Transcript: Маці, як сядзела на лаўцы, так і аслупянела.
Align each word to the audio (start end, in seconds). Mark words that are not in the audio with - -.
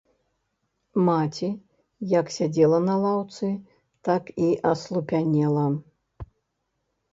Маці, 1.09 1.49
як 2.19 2.31
сядзела 2.37 2.79
на 2.87 2.95
лаўцы, 3.05 3.47
так 4.09 4.23
і 4.49 4.51
аслупянела. 4.73 5.67